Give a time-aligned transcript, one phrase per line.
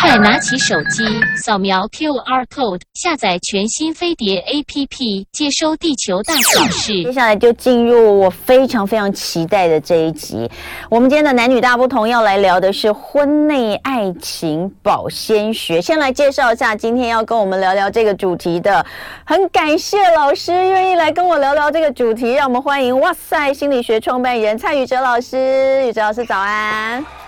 [0.00, 1.04] 快拿起手机，
[1.36, 7.02] 扫描 QR code，下载全新飞碟 APP，接收地球大小事。
[7.04, 10.50] 接下来就进入我非常非常期待的这一集。
[10.90, 15.80] 我们今天的男女大不同，要来聊的是婚内爱情保鲜学。
[15.80, 18.84] 先来介绍一下今天要跟我们聊聊这个主题的，
[19.24, 25.86] 很感谢老师愿意来跟我聊聊这个主题，让我们欢迎哇塞心理学创办人蔡宇哲老师。
[25.86, 27.21] 宇哲老师早安。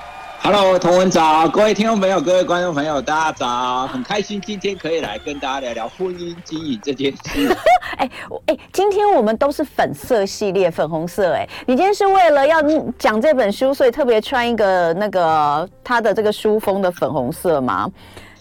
[0.47, 7.57] Hello，同文早，各位听众朋友，各位观众朋友，大家早，很开心今天可以来跟大家聊聊婚姻经营这件事。
[7.97, 8.11] 哎
[8.49, 11.33] 哎，今天我们都是粉色系列，粉红色。
[11.33, 12.59] 哎，你今天是为了要
[12.99, 17.91] 讲这本书，所以特别穿一个那个它的这个书封的粉红色吗？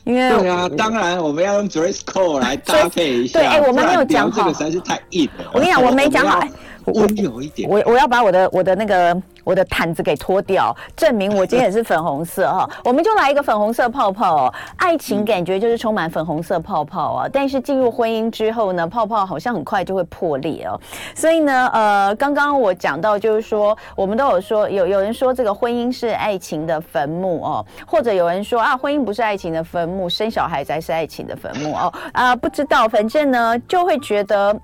[0.04, 3.40] 因为对啊，当然我们要用 dress code 来搭配一下。
[3.40, 5.46] 对，哎，我们没有讲好，这个实在是太硬了。
[5.54, 6.46] 我跟你讲，我没讲好。
[6.86, 12.70] 温柔一点，我我要把我的我的那个我的毯子给脱掉，证明我今天也是粉红色哈。
[12.84, 17.28] 我们就来一个粉红色泡泡哦，爱情感觉就是充满粉红色泡泡啊。
[17.32, 20.80] 但是进入婚姻之后呢，泡泡好像很快就会破裂哦。
[21.16, 34.60] 所以呢，呃，刚刚我讲到就是说，我们都有说有有人说这个婚姻是爱情的坟墓哦，或者有人说啊，婚姻不是爱情的坟墓，生小孩才是爱情的坟墓哦啊，不知道，反正呢就会觉得。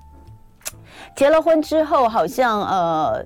[1.14, 3.24] 结了婚之后，好像呃，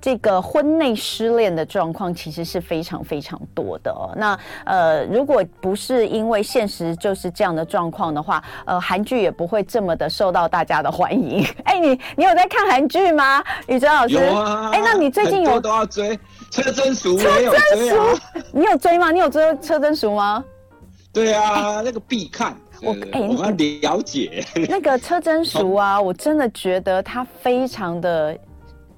[0.00, 4.12] 这个婚内失恋的状况其实是非常非常多的哦。
[4.16, 11.46] 那呃，如果不是因为现实就是这样的状况的话，呃，韩剧也不会这么的受到大家的欢迎。
[11.64, 13.42] 哎，你你有在看韩剧吗？
[13.68, 14.14] 宇哲老师？
[14.14, 14.70] 有啊。
[14.72, 16.18] 哎，那你最近有都要追
[16.50, 17.16] 车贞淑？
[17.16, 18.20] 车贞淑，
[18.52, 19.12] 你有追吗？
[19.12, 20.42] 你有追车真淑吗？
[21.12, 22.56] 对啊，那个必看。
[22.82, 28.36] 我哎，我要了解 那个车真淑啊，我真的觉得他非常的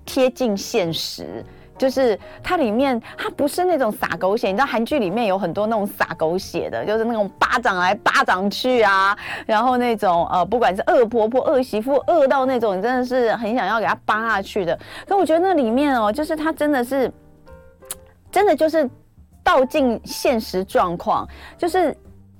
[0.04, 1.44] 贴近现实，
[1.76, 14.78] 就是它里面它不是那种撒狗血，你知道韩剧里面有很多那种撒狗血的，就是那种巴掌来巴掌去啊，然后那种呃，不管是恶婆婆、恶媳妇，恶到那种你真的是很想要给他扒下去的。
[15.06, 17.12] 可我觉得那里面哦，就是他真的是
[18.32, 18.88] 真的就是
[19.42, 21.28] 道尽现实状况，
[21.58, 21.94] 就是。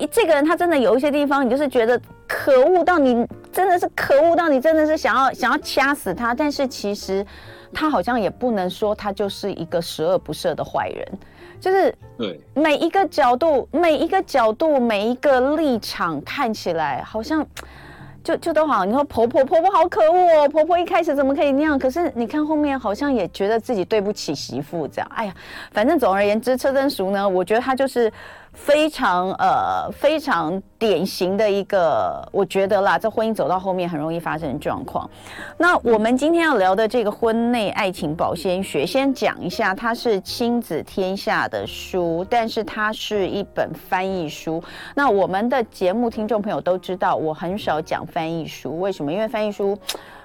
[0.07, 7.25] 这个人他真的有一些地方，你就是觉得可恶到你真的是可恶到你真的是想要想要掐死他，但是其实
[7.73, 11.09] 他好像也不能说他就是一个十恶不赦的坏人，
[11.61, 17.47] 就是对每一个角度、每一个角度、每一个立场看起来好像。
[18.25, 21.79] 就就都好，你说婆婆婆婆好可恶哦，婆婆一开始怎么可以那样？
[21.79, 25.11] 可是你看后面好像也觉得自己对不起媳妇这样。
[25.15, 25.35] 哎呀，
[25.73, 28.11] 反正总而言之，车贞淑呢，我觉得她就是
[28.55, 35.09] 非常呃非常典型的一个，我觉得啦，这婚姻走到后面很容易发生状况。
[35.59, 44.63] 那我们今天要聊的这个婚内爱情保鲜学，先讲一下，它是亲子天下的书，但是它是一本翻译书。
[44.95, 48.05] 那我们的节目听众朋友都知道，我很少讲。
[48.07, 49.13] 翻译书为什么？
[49.13, 49.77] 因为翻译书，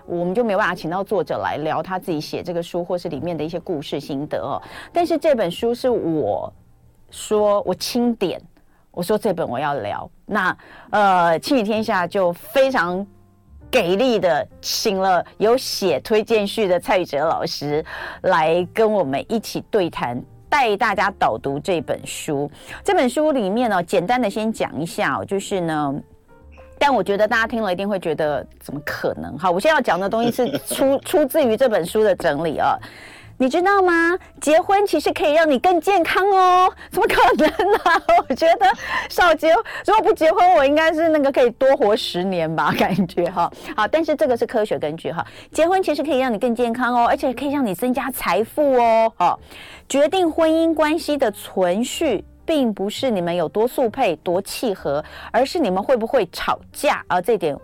[0.06, 4.62] 我们就没有办法请到作者来聊他自己写这个书，或是里面的一些故事心得哦。
[4.94, 6.53] 但是这本书是我
[7.11, 8.41] 说我清点，
[8.91, 10.09] 我说这本我要聊。
[10.25, 10.55] 那
[10.89, 13.05] 呃，亲子天下就非常
[13.71, 17.83] 给力的请了有写推荐序的蔡宇哲老师
[18.21, 22.49] 来跟我们一起对谈，带大家导读这本书。
[22.83, 25.95] 这本书里面呢，简单的先讲一下，就是呢。
[26.81, 29.37] 但我觉得大家听了一定会觉得怎么可能？
[29.37, 32.77] 好，我现在要讲的东西是出出自于这本书的整理啊。
[33.41, 34.19] 你知道吗？
[34.41, 36.69] 结婚其实可以让你更健康哦。
[36.91, 37.79] 怎么可能呢？
[38.27, 38.67] 我觉得
[39.09, 39.53] 少结，
[39.85, 43.50] 如果不结婚，我应该是那个可以多活十年吧，感觉哈。
[43.77, 45.25] 好，但是这个是科学根据哈。
[45.53, 49.09] 结婚其实可以让你更健康哦，而且可以让你增加财富哦。
[49.16, 49.39] 好，
[49.88, 52.23] 决定婚姻关系的存续。
[52.45, 57.21] 并不是你们有多速配、多契合，而是你们会不会吵架啊？
[57.21, 57.56] 这点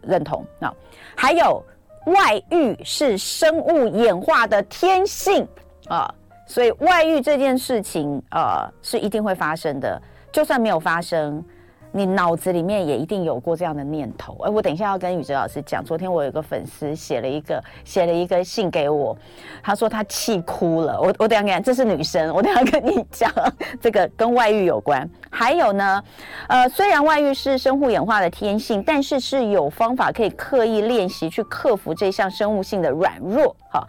[0.00, 0.72] 认同啊。
[1.16, 1.60] 还有
[2.08, 5.46] 外遇是生物演化的天性
[5.88, 6.12] 啊，
[6.46, 10.00] 所以外遇这件事情啊是一定会发生的，
[10.32, 11.44] 就算没有发生。
[11.90, 14.36] 你脑子里面也一定有过这样的念头。
[14.42, 15.82] 哎，我等一下要跟宇哲老师讲。
[15.82, 19.16] 昨天我有个粉丝写了一个写了一个信给我，
[19.62, 21.00] 他说他气哭了。
[21.00, 23.32] 我我等下跟你讲，这是女生，我等下跟你讲，
[23.80, 25.08] 这个跟外遇有关。
[25.38, 26.02] 还有呢，
[26.48, 33.54] 呃，虽然外遇是生物演化的天性，但是是有方法可以刻意练习去克服这项生物性的软弱。
[33.70, 33.86] 好，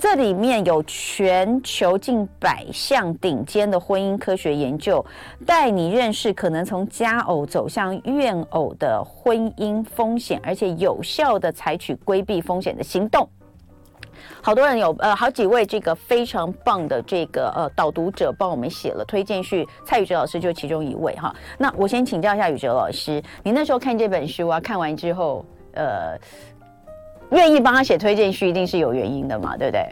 [0.00, 5.04] 这里面有全球近百项顶尖的婚姻科学研究，
[5.44, 13.28] 带你认识可能从佳偶走向怨偶的婚姻风险，而且有效地采取规避风险的行动。
[14.44, 21.34] 好多人有呃好几位这个非常棒的这个呃导读者帮我们写了推荐序，蔡宇哲老师就其中一位哈。
[21.56, 25.42] 那我先请教一下宇哲老师，你那时候看这本书啊，看完之后
[25.72, 26.14] 呃，
[27.30, 29.88] 愿意帮他写推荐序，一定是有原因的嘛，对不对？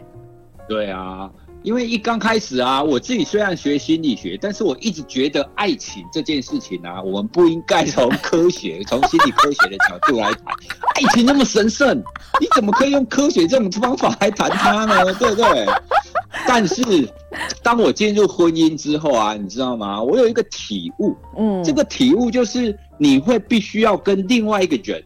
[0.67, 1.31] 对啊。
[1.63, 10.43] 因为一刚开始啊，我自己虽然学心理学，但是我一直觉得爱情这件事情啊，我们不应该从科学、 从心理科学的角度来谈。
[10.95, 11.97] 爱情那么神圣，
[12.41, 15.13] 你怎么可以用科学这种方法来谈它呢？
[15.15, 15.65] 对不对？
[16.45, 16.83] 但是
[17.61, 20.01] 当我进入婚姻之后啊，你知道吗？
[20.03, 25.01] 我有一个体悟，嗯，这个体悟就是你会必须要跟另外一个人。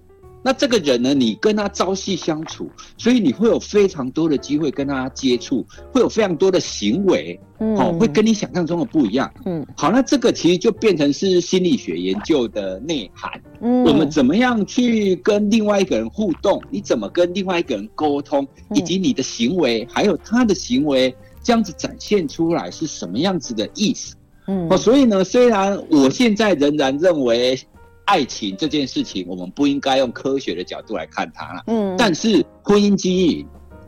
[0.47, 13.29] 那这个人呢，你跟他朝夕相处，所以你会有非常多的机会跟他接触，会有非常多的行为，嗯，哦，会跟你想象中的不一样，嗯，好，那这个其实就变成是心理学研究的内涵，
[13.59, 21.13] 嗯，我们怎么样去跟另外一个人互动，你怎么跟另外一个人沟通，以及你的行为，还有他的行为，
[21.43, 24.15] 这样子展现出来是什么样子的意思，
[24.47, 27.59] 嗯，哦，所以呢，虽然我现在仍然认为。
[28.07, 31.63] 爱情这件事情，我们不应该用科学的角度来看它了。
[31.67, 33.45] 嗯，但是婚姻经营。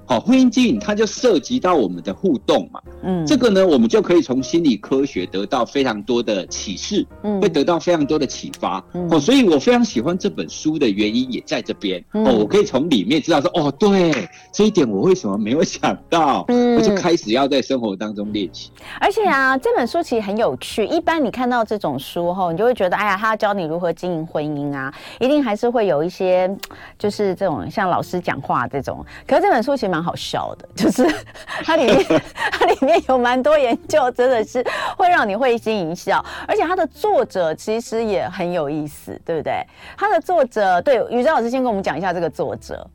[0.09, 18.71] 好，婚姻经营它就涉及到我们的互动嘛，嗯，这个呢，我们就可以从心理科学得到非常多的启示，嗯，会得到非常多的启发，嗯，哦，所以我非常喜欢这本书的原因也在这边，嗯，哦，我可以从里面知道说，哦，对，这一点我为什么没有想到，嗯，我就开始要在生活当中练习。
[18.99, 26.49] 而且啊，这本书其实很有趣，一般你看到这种书后，你就会觉得，哎呀，他要教你如何经营婚姻啊，一定还是会有一些，
[26.97, 29.98] 就是这种像老师讲话这种，可是这本书其实蛮。
[29.99, 31.05] 蛮好笑的，就是
[31.65, 32.21] 它里面
[32.53, 34.65] 它里面有蛮多研究，真的是
[34.97, 36.23] 会让你会心一笑。
[36.47, 39.61] 而且它的作者其实也很有意思，对不对？
[39.97, 42.89] 它的作者，对，宇哲老师先跟我们讲一下这个作者。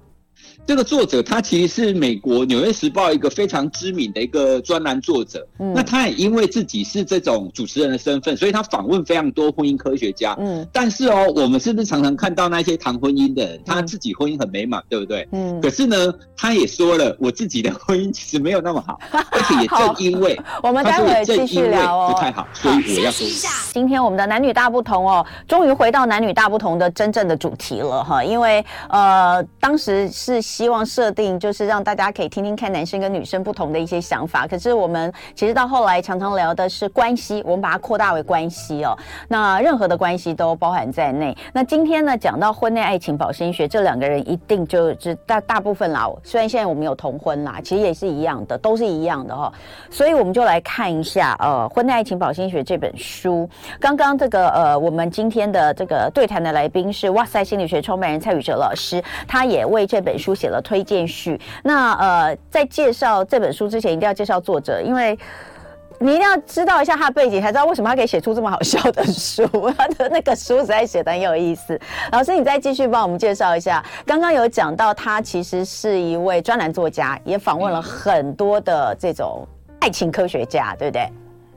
[0.66, 5.46] 这个作者他其实是美国《纽约时报》一个非常知名的一个专栏作者。
[5.58, 10.34] 嗯，那他也因为自己是这种主持人的身份，所以他访问非常多婚姻科学家。
[10.38, 15.28] 嗯，但是哦，我们是不是常常看到那些谈婚姻的人，他自己婚姻很美满，对不对？
[15.32, 15.60] 嗯。
[15.60, 15.96] 可是呢，
[16.34, 23.50] 他也说了，我自己的婚姻其实没有那么好， 而且也正因为我们待会继续聊哦，不太好，所以我要说一下。
[23.70, 38.96] 今天我们的男女大不同哦，终于回到男女大不同的真正的主题了哈，因为呃，当时是希望设定就是让大家可以听听看男生跟女生不同的一些想法，可是我们其实到后来常常聊的是关系，我们把它扩大为关系哦。
[39.26, 41.36] 那任何的关系都包含在内。
[41.52, 46.08] 那今天呢，讲到婚内爱情保鲜学，这两个人一定就是大大部分啦。
[46.22, 49.52] 虽然现在我们有同婚啦，其实也是一样的，都是一样的哈、
[49.90, 53.48] 所以我们就来看一下呃，《婚内爱情保鲜学》这本书。
[53.80, 60.84] 刚刚这个呃，我们今天的这个对谈的来宾是哇塞心理学创办人蔡宇哲老师，他也为这本书写了推。
[60.84, 61.40] 荐序。
[61.62, 65.18] 那呃，在介绍这本书之前，一定要介绍作者，因为
[65.98, 69.48] 你一定要知道一下他的背景，才知道为什么他可以写出这么好笑的书。
[69.78, 71.80] 他的那个书实在写的很有意思。
[72.12, 73.82] 老师，你再继续帮我们介绍一下。
[74.04, 79.48] 刚刚有讲到，他其实是一位专栏作家，也访问了很多的这种
[79.80, 81.08] 爱情科学家，对不对？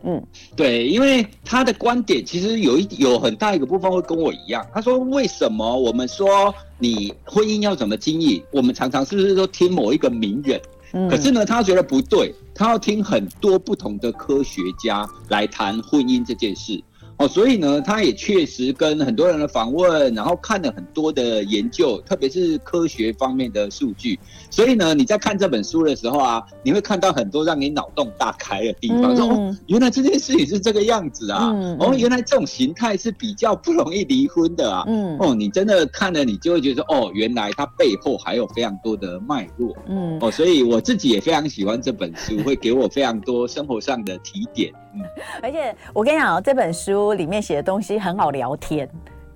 [0.04, 0.24] 嗯，
[0.56, 4.66] 对，因为他的观点其实有一有很大一个部分会跟我一样。
[4.74, 8.42] 他说：“为什么我们说你婚姻要怎么经营？
[8.52, 10.62] 我们常常是不是都听某一个名人？
[10.94, 16.82] 嗯，可是呢，他觉得不对，他要听很多不同的科学家来谈婚姻这件事。”
[17.18, 24.20] 哦，所以呢，他也确实跟很多人的访问，然后看了很多的研究，特别是科学方面的数据。
[24.52, 44.72] 所以呢，你在看这本书的时候啊，你会看到很多让你脑洞大开的地方，说哦，原来这件事情是这个样子啊，嗯哦，原来这种形态是比较不容易离婚的啊，嗯，哦，你真的看了，你就会觉得说，哦，原来它背后还有非常多的脉络，嗯，哦，所以我自己也非常喜欢这本书，会给我非常多生活上的提点。
[45.44, 48.90] 而且我跟你讲，这本书里面写的东西很好聊天。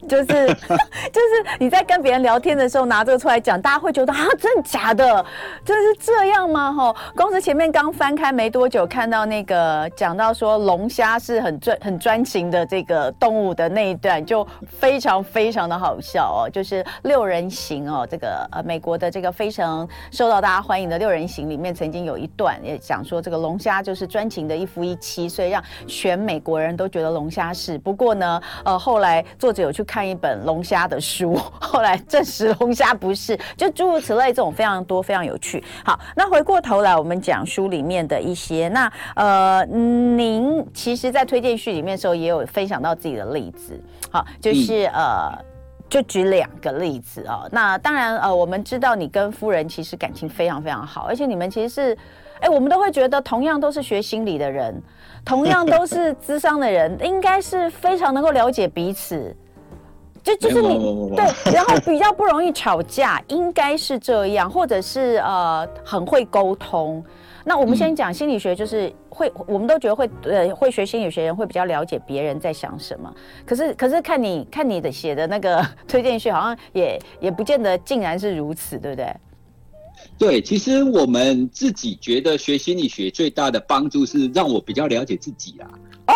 [0.07, 5.25] 就是 就是你在跟别人聊天的时候拿这个出来讲，大家会觉得啊，真的假的？
[5.63, 6.73] 真的是这样吗？
[6.73, 16.49] 哈，光是前面刚翻开没多久，看到那个讲到说龙虾是很专很专情的这个动物的那一段，就非常非常的好笑哦。
[16.49, 27.77] 就是六人行哦，这个呃美国的这个非常受到大家欢迎的六人行里面，曾经有一段也讲说，这个龙虾就是专情的一夫一妻，所以让全美国人都觉得龙虾是。
[27.77, 29.85] 不过呢，呃，后来作者有去。
[29.91, 35.61] 看一本龙虾的书， 后来证实龙虾不是，就诸如此类这种非常多，非常有趣。
[35.83, 38.69] 好，那回过头来，我们讲书里面的一些。
[38.69, 43.77] 那呃，您其实，在推荐序里面的时候，也有分享到自己的例子。
[44.09, 45.37] 好，就是呃，
[45.89, 47.45] 就举两个例子哦。
[47.51, 51.97] 那当然，呃，我们知道你跟夫人其实感情非常非常好，而且你们其实是，
[52.39, 54.81] 哎，我们都会觉得同样都是学心理的人，
[55.25, 59.35] 同样都是智商的人，应该是非常能够了解彼此。
[60.23, 67.03] 就就是你对， 然后比较不容易吵架，应该是这样，或者是呃很会沟通。
[67.43, 73.11] 那我们先讲心理学，就是会，我们都觉得会呃会学心理学人会比较了解别人在想什么。
[73.45, 79.11] 可是可是看你看你的写的那个 推荐序，好像也也不见得竟然是如此，对不对？
[80.19, 85.67] 对，其实我们自己觉得学心理学最大的帮助是让我比较了解自己啊。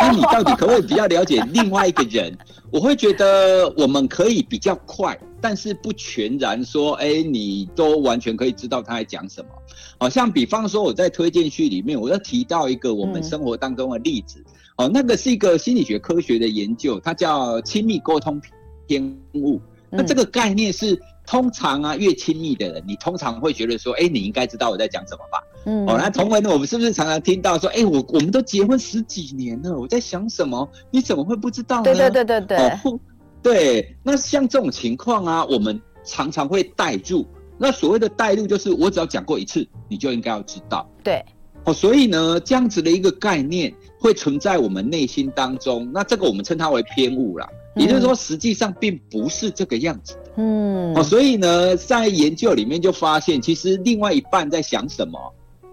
[0.02, 2.38] 那你到底可不可以比较了解另外一个人？
[2.72, 9.50] 我会觉得我们可以比较快，但是不全然说，哎，你都完全可以知道他在讲什么。
[9.98, 14.44] 好像比方说我在推荐序里面，我要提到一个我们生活当中的例子。
[14.78, 18.42] 哦，那个是一个心理学科学的研究，它叫亲密沟通
[18.88, 19.62] 偏误。
[19.90, 21.02] 那这个概念是。
[21.26, 25.44] 通常啊，越亲密的人，你通常会觉得说，哎、欸，你应该知道我在讲什么吧？
[25.66, 30.70] 嗯，哦，那同文呢，我们是不是常常听到说，哎、欸，我我们都结婚十几年了，我在想什么？
[30.92, 31.84] 你怎么会不知道呢？
[31.84, 32.58] 对对对对对。
[32.58, 33.00] 哦，
[33.42, 37.26] 对，那像这种情况啊，我们常常会带入。
[37.58, 40.90] 那所谓的带入，就是我只要讲过一次，你就应该要知道。
[41.04, 41.24] 对。
[41.64, 45.90] 哦，所以呢，这样子的一个概念会存在我们内心当中。
[45.92, 47.50] 那这个我们称它为偏误啦。
[47.76, 50.32] 也就是说，实际上并不是这个样子的。
[50.38, 55.20] 嗯，哦，所以呢，在研究里面就发现，其实另外一半在想什么，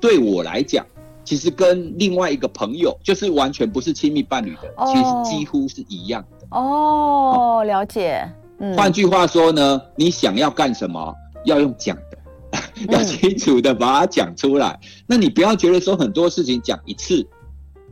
[0.01, 0.85] 对我来讲，
[1.25, 6.47] 其实跟另外一个朋友，就是完全不是亲密伴侣的，其实几乎是一样的。
[6.51, 8.29] 哦，了解。
[8.59, 12.59] 嗯，换句话说呢，你想要干什么，要用讲的，
[12.91, 14.79] 要清楚的把它讲出来。
[15.07, 17.25] 那你不要觉得说很多事情讲一次。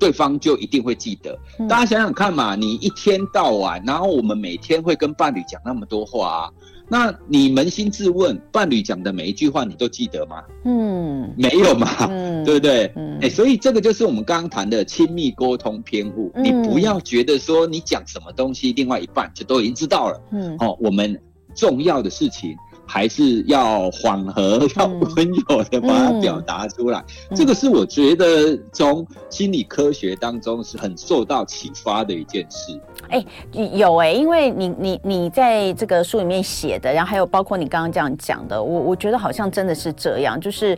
[0.00, 1.38] 对方就一定会记得。
[1.68, 6.50] 大家想想看嘛，你一天到晚，然后我们每天会跟伴侣讲那么多话啊，
[6.88, 10.42] 那你扪心自问，伴侣讲的每一句话你都记得吗？
[10.64, 12.90] 嗯，没有嘛，嗯，对不对？
[12.96, 16.32] 嗯，哎，所以这个就是我们刚刚谈的亲密沟通偏误。
[16.34, 20.20] 你不要觉得说你讲什么东西，另外一半就都已经知道了。
[20.32, 21.20] 嗯，哦，我们
[21.54, 22.56] 重要的事情。
[22.92, 27.00] 还是要缓和，要温柔的把它表达出来。
[27.36, 32.80] 这个是我觉得从心理科学当中是很受到启发的一件事。
[33.08, 40.76] 哎、欸，有哎、欸，因为你你你在这个书里面写的，然后还有包括你刚刚这样讲的，我我觉得好像真的是这样，就是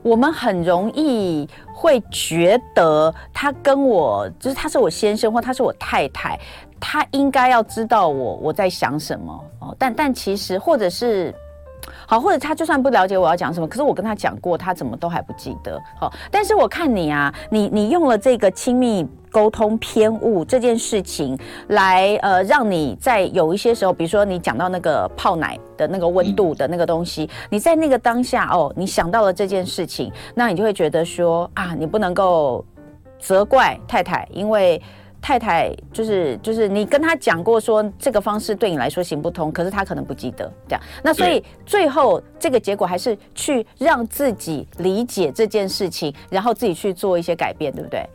[0.00, 6.38] 我们很容易会觉得他跟我，就是他是我先生或他是我太太，
[6.78, 9.74] 他应该要知道我我在想什么哦。
[9.76, 11.34] 但但其实或者是。
[12.06, 15.80] 好，或者他就算不了解我要讲什么，可是我跟他讲过，他怎么都还不记得。
[15.98, 32.64] 好，但是我看你啊，你你用了这个亲密沟通偏误这件事情来，呃，让你在有一些时候，比如说你讲到那个泡奶的那个温度的那个东西，你在那个当下哦，你想到了这件事情，那你就会觉得说啊，你不能够
[33.18, 34.80] 责怪太太，因为。
[35.20, 48.08] 太太就是就是你跟他讲过说这个方式对你来说行不通，可是他可能不记得这样，那所以最后这个结果还是去让自己理解这件事情，然后自己去做一些改变，对不对？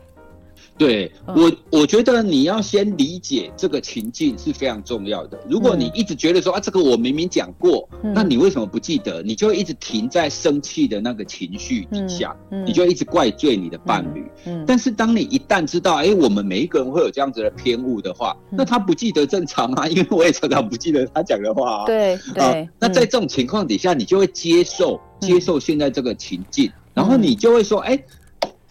[0.76, 5.38] 对我，我觉得你要先理解这个情境是非常重要的。
[5.48, 9.22] 如果你一直觉得说啊，这个我明明讲过，那你为什么不记得？
[9.22, 12.34] 你就会一直停在生气的那个情绪底下，
[12.66, 14.26] 你就一直怪罪你的伴侣。
[14.66, 21.86] 但是当你一旦知道，哎，我们每一个人会有这样子的偏误的话，那他不记得正常啊，因为我也常常不记得他讲的话啊。
[21.86, 22.68] 对对。
[22.80, 27.96] 那在这种情况底下，你就会接受接受现在这个情境，然后你就会说，哎。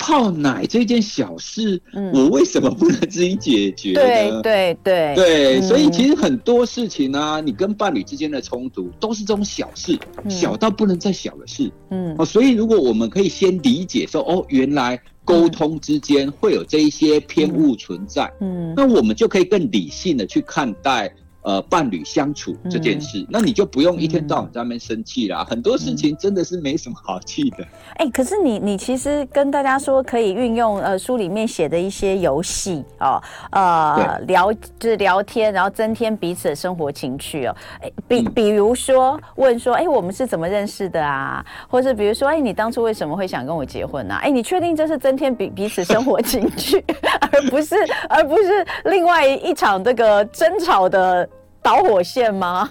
[0.04, 1.82] 泡奶这件小事，
[2.14, 4.42] 我为什么不能自己解决呢？
[4.42, 11.72] 对对对对，所以其实很多事情呢，你跟伴侣之间的冲突都是这种小事，小到不能再小的事。
[11.90, 21.10] 嗯，哦，所以如果我们可以先理解说，哦，原来沟通之间会有这一些偏误存在，嗯，那我们就可以更理性的去看待。
[21.44, 25.42] 呃，伴侣相处这件事，嗯、那你就不用一天到晚在那边生气啦。
[25.42, 27.64] 嗯、很多事情真的是没什么好气的。
[27.96, 33.22] 哎、欸，可是你你其实跟大家说可以运用呃书里面写的一些游戏哦，
[33.52, 37.56] 呃聊就是聊天，然后增添彼此的生活情趣哦。
[37.82, 41.46] 哎、欸，比比如说问说，哎、欸，我们是怎么认识的啊？
[41.68, 44.20] 或是比如说，哎、欸，你当初为什么会想跟我结婚呢、啊？
[44.24, 46.84] 哎、欸，你确定这是增添彼彼此生活情趣，
[47.32, 47.76] 而不是
[48.08, 51.28] 而不是另外一场这个争吵的
[51.64, 52.70] 导火线吗？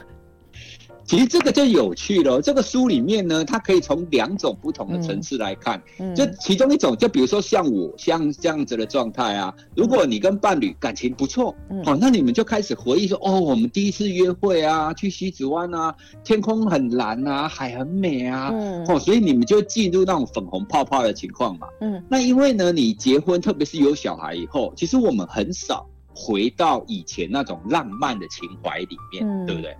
[1.05, 2.41] 其实这个就有趣了。
[2.41, 5.83] 这个书里面呢，它可以从两种不同的层次来看。
[5.99, 15.95] 嗯，就其中一种，就比如说像我像这样子的状态啊，如果你跟伴侣感情不错，嗯，好，那你们就开始回忆说，哦，我们第一次约会啊，去西子湾啊，
[16.25, 21.67] 天空很蓝啊，海很美啊，嗯，哦，所以你们就进入那种粉红泡泡的情况嘛。
[21.81, 25.85] 嗯，那因为呢，你结婚，特别是有小孩以后，其实我们很少
[26.15, 29.77] 回到以前那种浪漫的情怀里面，嗯，对不对？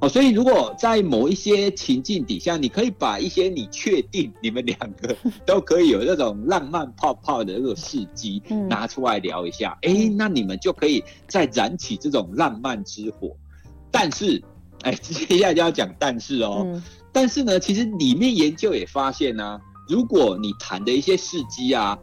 [0.00, 13.36] 哦，所以如果在某一些情境底下，你可以把一些你确定你们两个 都可以有那种浪漫泡泡的那种事迹拿出来聊一下，哎、嗯欸，那你们就可以再燃起这种浪漫之火。
[13.90, 14.40] 但是，
[14.82, 16.80] 哎、欸， 接下来就要讲但是哦，嗯、
[17.12, 21.98] 但是呢，其实里面研究也发现呢、啊，如果你谈的一些事迹啊，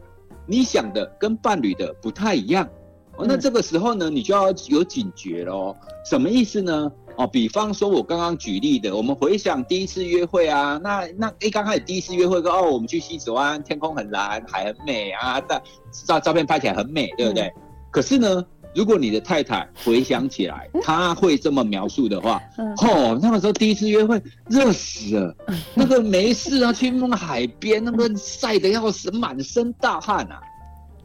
[0.46, 2.68] 你想的跟伴侣的不太一样，
[3.16, 5.74] 哦，那这个时候呢，你就要有警觉喽。
[6.04, 6.90] 什么意思呢？
[7.16, 15.60] 哦，比方说，我刚刚举例的，我们回想第一次约会啊，那那一，刚开始第一次约会说哦，我们去西子湾，天空很蓝，海很美啊，但
[16.06, 17.44] 照照片拍起来很美，对不对？
[17.44, 17.52] 嗯、
[17.90, 18.44] 可是呢，
[18.74, 25.34] 如果你的太太回想起来，她会这么描述的话，嗯、哦，那个时候第一次约会热死了，
[25.72, 30.38] 那个没事啊，去那个海边，那个晒得要死，满身大汗啊。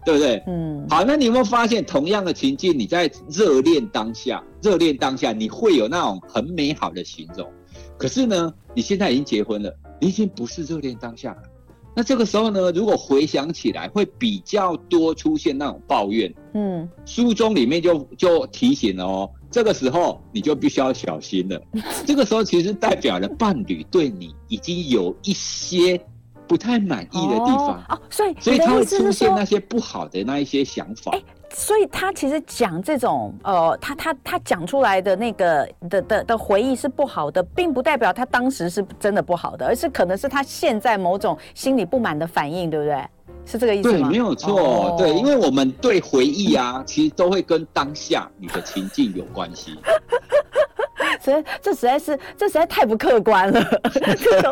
[0.03, 0.43] 对不对？
[0.47, 7.47] 嗯，好，那你有没有发现，同样的情境，你在热恋当下，热恋当下，你会有那种很美好的形容。
[7.97, 11.43] 可是呢，你现在已经结婚了，你已经不是热恋当下了。
[11.93, 16.33] 那这个时候呢，如果回想起来，会比较多出现那种抱怨。
[16.53, 21.61] 嗯，书中里面就就提醒了哦，这个时候你就必须要小心了。
[22.05, 26.01] 这个时候其实代表了伴侣对你已经有一些。
[26.51, 31.09] 不太满意的地方哦，哦，所以所以他会出现那些不好的那一些想法。
[31.13, 43.01] 哎，所以他其实讲这种呃，他他他讲出来的那个的的的回忆是不好的，并不代表他当时是真的不好的，而是可能是他现在某种心理不满的反应，对不对？
[43.45, 44.09] 是这个意思吗？
[44.09, 49.79] 对，没有错，哦、对，因为我们对回忆啊，其实都会跟当下你的情境有关系。
[51.21, 53.63] 所以这实在是，这实在太不客观了。
[54.17, 54.51] 这种，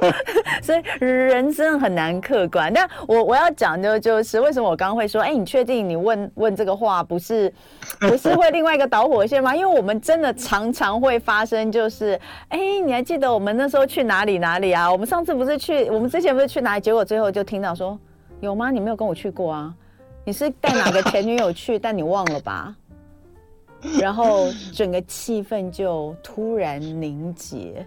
[0.61, 2.71] 所以人生很难客观。
[2.71, 7.51] 但我我要讲的就是，为什么我刚刚会说，哎，你确定你问问这个话不是
[7.99, 9.55] 不是会另外一个导火线吗？
[9.55, 14.91] 因为我们真的常常会发生，就是，哎，你还记得我们那时候去哪里哪里啊？
[14.91, 16.81] 我们上次不是去，我们之前不是去哪里？
[16.81, 17.97] 结果最后就听到说，
[18.41, 18.69] 有吗？
[18.69, 19.73] 你没有跟我去过啊？
[20.23, 21.79] 你是带哪个前女友去？
[21.79, 22.75] 但你忘了吧？
[23.99, 27.85] 然后整个气氛就突然凝结，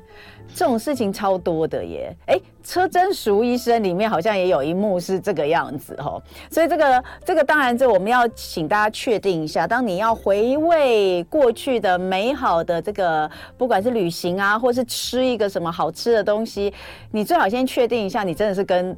[0.54, 2.14] 这种事情超多的耶。
[2.26, 6.22] 哎，车真淑医生里面好像也有一幕是这个样子哦。
[6.50, 16.72] 所以这个这个当然，这我们要请大家确定一下，当你要回味过去的美好的这个，不管是旅行啊，或是吃一个什么好吃的东西，
[17.10, 18.96] 你最好先确定一下，你真的是跟，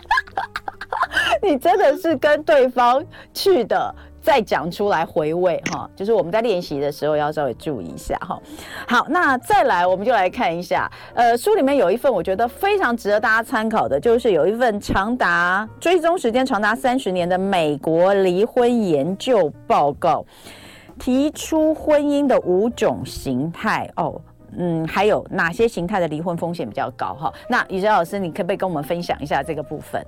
[1.42, 3.94] 你真的是跟对方去的。
[4.22, 8.40] 再讲出来回味哈，就是我们在练习的时候要稍微注意一下哈。
[8.86, 20.24] 好，那再来我们就来看一下，呃，书里面有一份我觉得非常值得大家参考的，就是有一份长达追踪时间长达三十年的美国离婚研究报告，
[20.98, 24.20] 提出婚姻的五种形态哦，
[24.56, 27.32] 嗯，还有哪些形态的离婚风险比较高哈？
[27.48, 30.00] 那宇哲老师，你可不可以跟我们分享一下这个部分？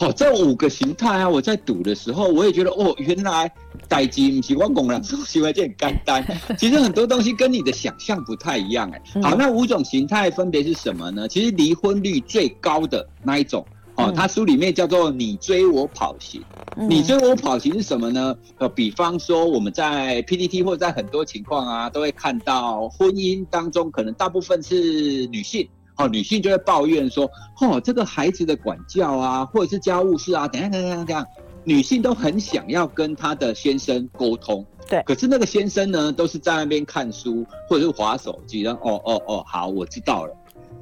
[0.00, 3.52] 哦，这五个形态啊，我在读的时候，我也觉得哦，原来
[3.86, 6.26] 代金不是我讲的，说起来就很简单。
[6.56, 9.20] 其实很多东西跟你的想象不太一样哎。
[9.22, 11.28] 好，那五种形态分别是什么呢？
[11.28, 13.62] 其实离婚率最高的那一种，
[13.96, 16.42] 哦，它书里面叫做“你追我跑型”。
[16.88, 18.34] 你追我跑型是什么呢？
[18.56, 25.68] 呃，比方说我们在 PPT 或者在很多情况啊，都会看到婚姻当中可能大部分是女性。
[26.00, 31.26] 哦，女性就会抱怨说，哦，这个孩子的管教啊，或者是家务事啊，等下等下等下，
[31.64, 40.34] 女性都很想要跟她的先生沟通，对，可是那个先生呢，都是在那边看书或者是划手机，然后哦哦哦，好，我知道了。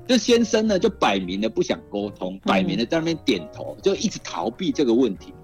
[0.06, 5.34] 这先生呢，就摆明了不想沟通，摆明了在那边点头，就一直逃避这个问题，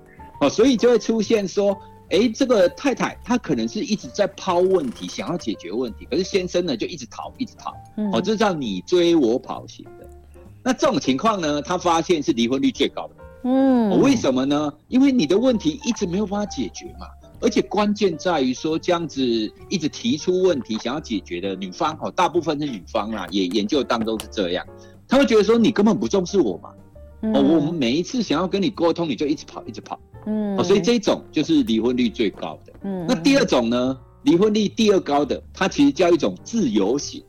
[0.40, 1.76] 哦，所以就会出现说。
[2.10, 7.72] 哎，这个太太她可能是一直在抛问题，想要解决问题，可是先生呢就一直逃，一直逃。
[7.96, 10.08] 嗯、哦，这叫你追我跑型的。
[10.62, 13.14] 那这种情况呢，他发现是离婚率最高的。
[13.44, 14.72] 嗯、哦，为什么呢？
[14.88, 17.06] 因为你的问题一直没有办法解决嘛。
[17.40, 19.22] 而且关键在于说，这样子
[19.68, 24.66] 一直提出问题想要解决的女方，哦，大部分是女方啦，也研究当中是这样，
[25.06, 26.70] 他会觉得说你根本不重视我嘛。
[27.34, 29.98] 哦，我们每一次想要跟你沟通，你就一直跑，一直跑。
[30.26, 32.72] 嗯，哦，所以这种就是离婚率最高的。
[32.82, 33.98] 嗯，那第二种呢？
[34.22, 37.22] 离婚率第二高的，它其实叫一种自由型。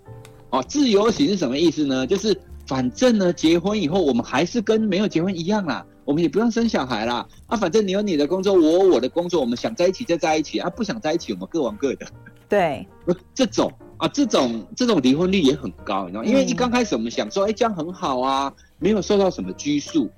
[0.49, 2.07] 哦，自由型是什么意思呢？
[2.07, 2.33] 就是
[2.65, 7.27] 反正呢，结婚以后我们还是跟没有结婚一样啦，我们也不用生小孩啦。
[7.47, 12.07] 啊，反正你有你的工作，我有我的工作，我们想在一起就在一起啊，不想在一起我们各玩各的。
[12.47, 12.87] 对，
[13.35, 16.29] 这种啊，这种这种离婚率也很高，你知道吗？
[16.29, 20.09] 因为一刚开始我们想说，哎，这样很好啊，没有受到什么拘束。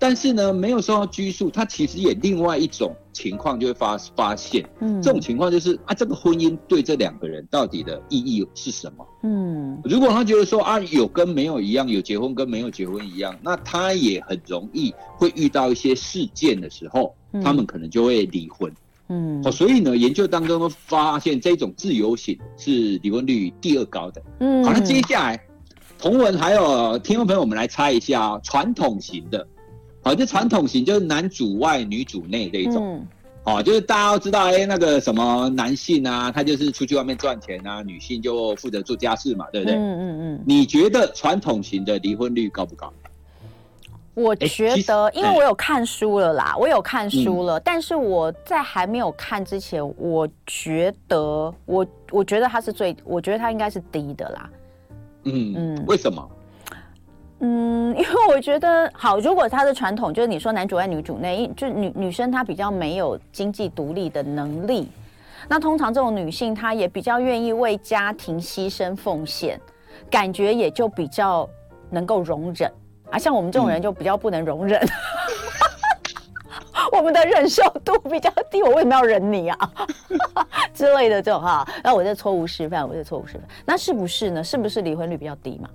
[0.00, 9.06] 但是呢，没有受到拘束，他其实也另外一种情况就会发发现，嗯，这种情况就是啊，这个婚姻对这两个人到底的意义是什么？
[9.24, 18.72] 嗯，如果他觉得说啊，有跟没有一样，有结婚跟没有结婚一样，那他也很容易会遇到一些事件的时候，嗯、他们可能就会离婚。
[19.08, 24.22] 嗯，好，所以呢，研究当中发现这种自由型是离婚率第二高的。
[24.38, 25.38] 嗯，好，那接下来
[25.98, 29.46] 同文还有听众朋友，我们来猜一下啊，传统型的。
[30.02, 33.06] 好，就传统型就是男主外女主内这一种，嗯，
[33.42, 39.76] 好，就是大家都知道，哎，那个什么男性啊，他就是出去外面赚钱啊，女性就负责做家事嘛，对不对？
[39.76, 40.42] 嗯嗯嗯。
[40.46, 42.92] 你觉得传统型的离婚率高不高？
[44.14, 54.50] 我觉得，因为我有看书了啦，我有看书了，但是我在还没有看之前，我觉得我我觉得他是最，我觉得他应该是低的啦。
[55.24, 56.28] 嗯嗯，为什么？
[57.42, 64.86] 嗯，因为我觉得好，如果他的传统就是你说男主外女主内，就女女生她比较没有经济独立的能力，
[65.48, 69.58] 那通常这种女性她也比较愿意为家庭牺牲奉献，
[70.10, 71.48] 感觉也就比较
[71.88, 72.70] 能够容忍
[73.10, 73.18] 啊。
[73.18, 74.88] 像我们这种人就比较不能容忍，嗯、
[76.92, 79.58] 我们的忍受度比较低，我为什么要忍你啊
[80.74, 81.66] 之类的这种哈？
[81.82, 84.44] 那我这错误示范，我这错误示范，那是不是呢？
[84.44, 85.70] 是不是离婚率比较低嘛？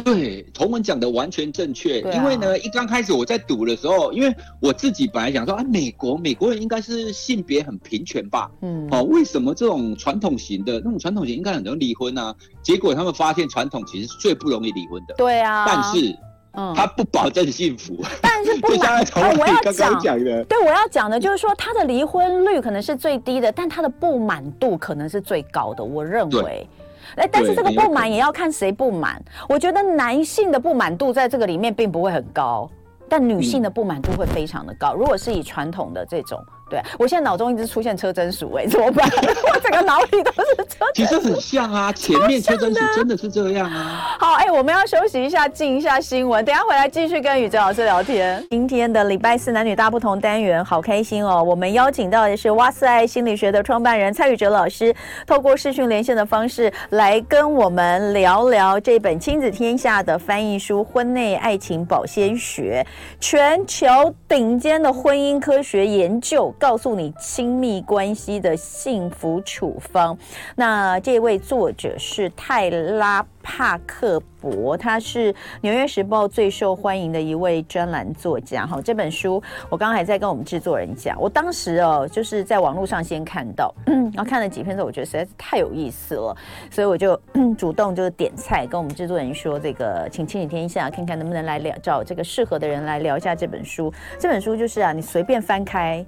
[0.00, 2.00] 对，同文讲的完全正确。
[2.02, 8.50] 啊、因为呢，一刚开始我在读的时候，因为我自己本来想说啊，美国美国人应该是性别很平权吧？
[8.62, 12.34] 嗯，哦，为什么这种传统型的那种传统型应该很容易离婚呢、啊？
[12.62, 15.14] 结果他们发现传统其实是最不容易离婚的。
[15.16, 16.16] 对啊，但是，
[16.58, 17.96] 嗯，他不保证幸福。
[18.20, 19.04] 但是不满，
[19.38, 19.94] 我要讲
[20.24, 25.84] 的，对，我要讲的就是说，他的离婚率可能是最低的，但他的不满度可能是最高的。
[25.84, 26.66] 我认为。
[27.14, 29.22] 哎，但是这个不满也要看谁不满。
[29.48, 32.68] 我觉得男性的不满度在这个里面并不会很高，
[33.08, 34.94] 但女性的不满度会非常的高。
[34.94, 36.38] 如果是以传统的这种。
[36.68, 39.08] 对，我现在脑中一直出现车真鼠，哎，怎么办？
[39.52, 40.84] 我整个脑里都是车。
[40.94, 44.16] 其实很像啊，前面车真鼠真的是这样啊。
[44.18, 48.44] 好，哎，我们要休息一下，进一下新闻，等下回来继续跟宇哲老师聊天。
[48.50, 51.42] 今天的礼拜四男女大不同单元，好开心哦！
[51.42, 54.94] 我们邀请到的是哇斯爱心理学的创办人蔡宇哲老师，
[55.26, 62.84] 透过视讯连线的方式来跟我们聊聊这本亲子天下的翻译书《婚内爱情保鲜学》，
[63.20, 63.88] 全球
[64.28, 66.54] 顶尖的婚姻科学研究。
[66.58, 70.16] 告诉你亲密关系的幸福处方。
[70.56, 78.66] 那这位作者是泰拉帕克伯，他是《纽约时报》最受欢迎的一位专栏作家。
[78.66, 86.36] 好，这本书我刚刚还在跟我们制作人讲，我当时哦就是在网络上先看到， 然后看了几篇之后，我觉得实在是太有意思了，
[86.70, 87.18] 所以我就
[87.56, 93.92] 主动就是点菜跟我们制作人说，这个请亲子天下看看能不能来聊，找这个适合的人来聊一下这本书。
[94.18, 96.04] 这本书就是啊，你随便翻开。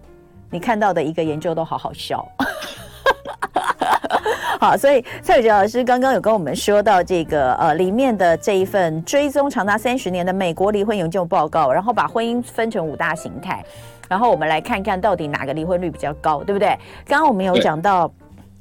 [0.50, 2.26] 你看到的一个研究都好好笑，
[4.58, 13.64] 好，所以蔡宇哲老师刚刚有跟我们说到这个呃里面的这一份追踪长达三十年的美国离婚研究报告，然后把婚姻分成五大形态，
[14.08, 16.76] 然后我们来看看到底哪个离婚率比较高，对不对？
[17.06, 18.10] 刚刚我们有讲到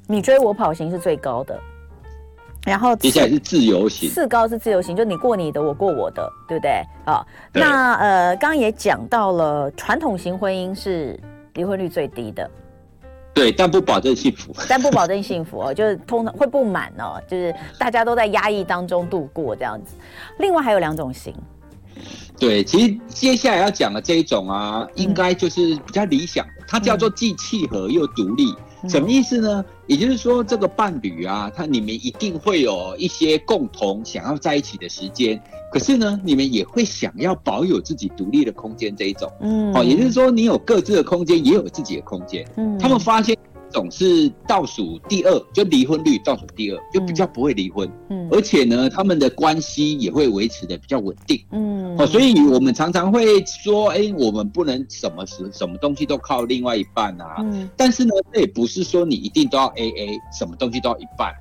[0.06, 1.60] 你追我跑型是最高的，
[2.66, 6.82] 然后接下来是自由型，四高是自由型，就你过你的，我过我的，对不对？
[7.04, 11.20] 好，那呃刚刚也讲到了传统型婚姻是。
[11.60, 12.50] 离婚率最低的，
[13.34, 19.94] 对，但不保证幸福， 但不保证幸福哦，就是通常会不满哦，就是大家都在压抑当中度过这样子。
[20.38, 21.36] 另外还有两种型，
[22.40, 28.56] 对，其实接下来要讲的这一种啊，应该就是比较理想的，嗯、它叫做既契合又独立。
[28.88, 29.66] 什么意思呢？
[29.88, 39.32] 也就是说，这个伴侣啊，他你们一定会有一些共同想要在一起的时间，可是呢，你们也会想要保有自己独立的空间这一种。
[39.42, 42.48] 嗯，好，也就是说，你有各自的空间，也有自己的空间。
[42.56, 43.36] 嗯，他们发现。
[43.72, 47.90] 总是倒数第二，就离婚率倒数第二，就比较不会离婚。
[48.10, 51.40] 嗯，而且呢，他们的关系也会维持的比较稳定。
[51.52, 57.36] 嗯，哦，所以我们常常会说，哎、欸，我们不能什么时什么东西都靠另外一半啊。
[57.40, 61.34] 嗯，但是呢，这也不是说你一定都要 AA，什么东西都要一半。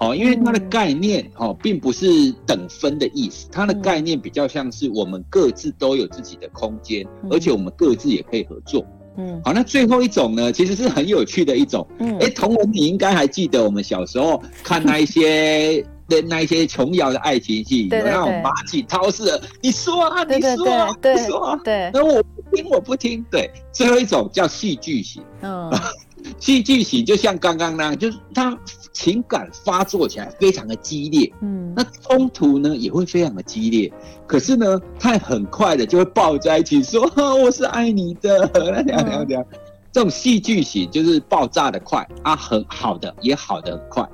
[0.00, 8.82] 哦，因为它的概念哦，并不是等分的意思，它的概念比较像是我们各自都有自己的空间，而且我们各自也可以合作。
[9.16, 11.86] 嗯，好，那最后一种呢，其实是很有趣的一种。
[11.98, 23.24] 嗯，哎，同文，你应该还记得我们小时候看那一些 的那一些琼瑶的爱情戏，有那种马景涛式的，你说啊，你说啊，你说啊，对，那我不听，我不听。
[23.30, 25.70] 对，最后一种叫戏剧型，嗯，
[26.38, 28.56] 戏剧型就像刚刚那样，就是他
[28.92, 33.92] 情感发作起来非常的激烈，嗯，那冲突呢也会非常的激烈，
[34.26, 37.02] 可是呢，他很快的就会抱在一起说，
[37.42, 39.44] 我是爱你的，这样这样这样。
[39.92, 44.08] 这种戏剧型就是爆炸的快啊，很好的也好的很快，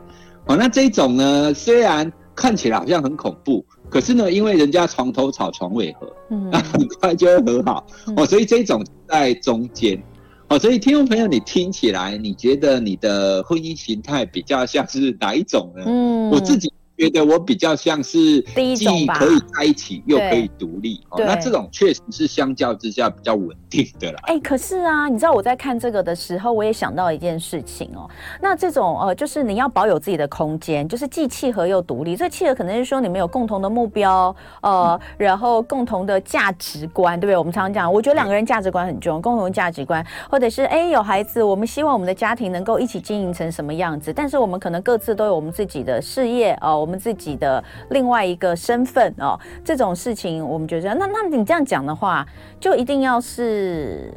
[0.46, 10.02] 哦，那这种呢，虽然看起来好像很恐怖，可是呢，因为人家床头吵床尾和，嗯，那 很快就会和好，哦，所以这种在中间，
[10.48, 15.82] 哦，所以听众朋友，你听起来你觉得你的婚姻形态比较像是哪一种呢？
[15.86, 16.72] 嗯，我自己。
[16.96, 18.40] 觉得我比较像是
[18.74, 24.18] 既可以在一起又可以独立，哦，那这种确实是相较之下比较稳定的啦。
[24.22, 28.08] 哎、欸，可是啊，你知道我在看这个的时候，我也想到一件事情哦。
[28.40, 32.16] 那这种呃，就是你要保有自己的空间，就是既契合又独立。
[32.16, 37.36] 这契合可能是说你们有共同的目标，呃，然后共同的价值观，对不对？
[37.36, 46.85] 我们常常讲，我觉得两个人价值观很重要，共同的价值观，或者是哎、欸、有孩子，我们希望我们的家庭能够一起经营成什么样子，但是我们可能各自都有我们自己的事业哦。
[46.85, 52.24] 呃我们自己的另外一个身份哦，这种事情我们觉得，那那你这样讲的话，
[52.60, 54.14] 就一定要是，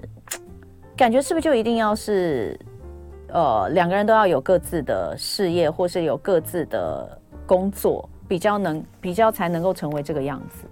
[0.96, 2.56] 感觉是不是就一定要是，
[3.30, 10.68] 呃，两个人都要有各自的事业，或是有各自的工作，比较能比较才能够成为这个样子。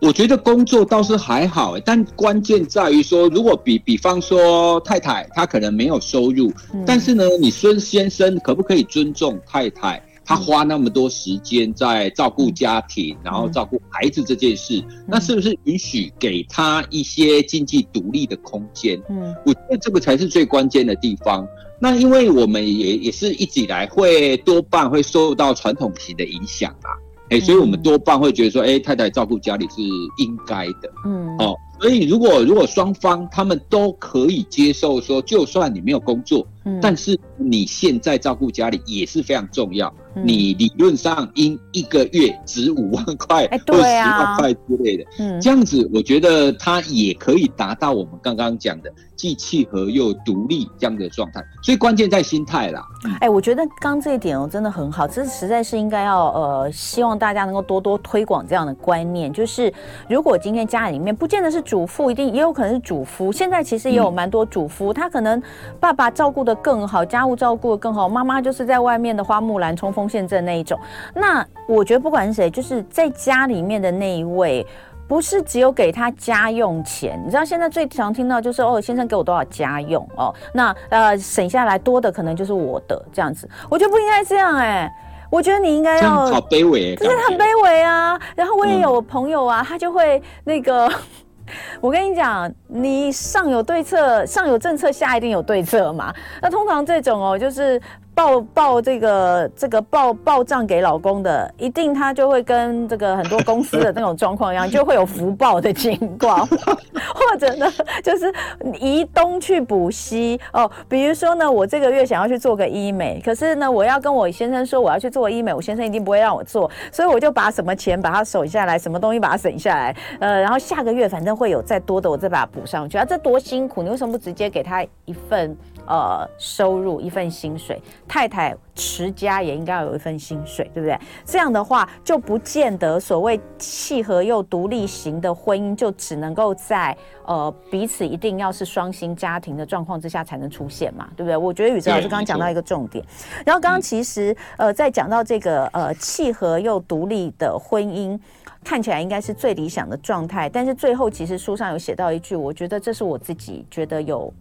[0.00, 10.02] 我觉得工作倒是还好，但关键在于说，如果比比方说太太她可能没有收入，嗯、但是呢，你孙先生可不可以尊重太太？
[10.24, 19.00] 他花那么多时间在照顾家庭，然后照顾孩子这件事，那是不是允许给他一些经济独立的空间？
[19.10, 21.46] 嗯，我觉得这个才是最关键的地方。
[21.80, 26.88] 那因为我们也也是一直以来会多半会受到传统型的影响啊，
[27.28, 29.82] 哎，所以我们多半会觉得说，哎，太太照顾家里是
[30.18, 30.90] 应该的。
[31.04, 39.92] 嗯，哦，所以如果如果双方他们都可以接受说，就算你没有工作，嗯，但是你现在照顾家里也是非常重要。
[40.22, 51.42] 你理论上应一个月值五万块、或十万块之类的，嗯，这样子我觉得他也可以达到我们刚刚讲的既契合又独立这样的状态。
[51.62, 52.86] 所以关键在心态啦。
[53.20, 59.32] 哎，我觉得刚这一点哦真的很好，这实在是应该要呃，希望大家能够多多推广这样的观念。
[59.32, 59.72] 就是
[60.08, 63.32] 如果今天家里面不见得是主妇，一定也有可能是主夫。
[63.32, 65.42] 现在其实也有蛮多主夫，他可能
[65.80, 70.03] 爸爸照顾的更好，家务照顾的更好，妈妈就是在外面的花木兰冲锋。
[70.08, 70.78] 现在那一种，
[71.14, 74.66] 那我觉得不管是谁，就是在家里面的那一位，
[75.06, 77.20] 不是只有给他家用钱。
[77.24, 83.48] 你知道现在最常听到就是哦，先生给我多少家用哦，那呃省下来多的可能就是我的这样子。
[83.68, 84.92] 我觉得不应该这样哎、欸，
[85.30, 88.18] 我觉得你应该要好卑微，就是很卑微啊。
[88.34, 90.90] 然后我也有朋友啊，他就会那个，
[91.80, 96.14] 我跟你讲，你上有对策，上有政策，下一定有对策嘛。
[96.40, 97.80] 那通常这种哦，就是。
[98.14, 107.66] 报报这个这个报报账给老公的，一定他就会跟这个很多公司的那种状况一样，就会有福报的情况， 或者呢，
[108.02, 108.32] 就是
[108.80, 110.70] 移东去补西哦。
[110.88, 123.04] 比如说呢，我这个月想要去做个医美，可是呢，我要跟我先生说我要去做医美，我先生一定不会让我做，所以我就把什么钱把它省下来，什么东西把它省下来，呃，然后下个月反正会有再多的，我再把它补上去啊。
[123.04, 125.56] 这多辛苦，你为什么不直接给他一份？
[125.86, 130.98] 呃，收入一份薪水，太太持家也应该要有一份薪水，对不对？
[131.24, 141.36] 这样的话，就不见得所谓契合又独立型的婚姻，就只能够在呃彼此一定要是双薪家庭的状况之下才能出现嘛，对不对？
[141.36, 143.04] 我觉得宇哲老师刚刚讲到一个重点，
[143.44, 148.18] 然后刚刚其实呃在讲到这个呃契合又独立的婚姻，
[148.64, 154.32] 看起来应该是最理想的状态，但是最后其实书上有写到一句，我觉得这是我自己觉得有。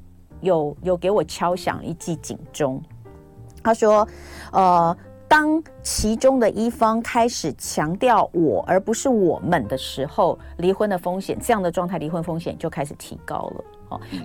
[0.44, 2.80] 有有给我敲响一记警钟，
[3.64, 4.08] 他说，
[4.52, 4.96] 呃，
[5.28, 13.64] 当其中的一方开始强调我而不是我们的时候，离婚的风险，这样的状态，离婚风险就开始提高了。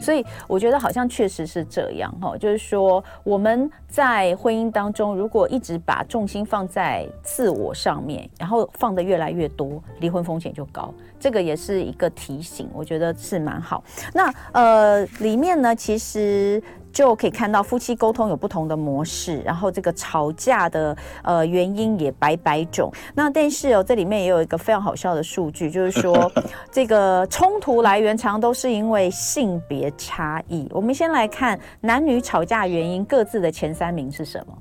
[0.00, 10.92] 所以我觉得好像确实是这样哈，就是说我们在婚姻当中，如果一直把重心放在自我上面，然后放的越来越多，离婚风险就高。
[11.20, 13.82] 这个也是一个提醒，我觉得是蛮好。
[14.14, 16.62] 那呃，里面呢，其实。
[16.92, 22.92] 就可以看到夫妻沟通有不同的模式，然后这个吵架的呃原因也百百种。
[23.14, 26.30] 那但是哦，这里面也有一个非常好笑的数据，就是说
[26.72, 30.66] 这个冲突来源常都是因为性别差异。
[30.70, 34.58] 我们先来看男女吵架原因各自的前三名是什么？